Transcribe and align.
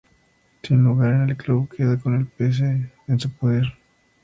Sin 0.63 0.83
lugar 0.83 1.13
en 1.13 1.29
el 1.29 1.37
club, 1.37 1.69
queda 1.69 1.95
con 1.99 2.15
el 2.15 2.25
pase 2.25 2.89
en 3.07 3.19
su 3.19 3.31
poder. 3.31 3.77